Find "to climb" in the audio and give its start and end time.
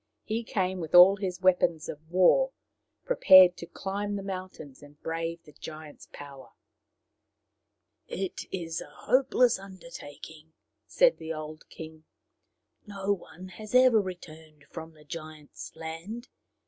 3.57-4.15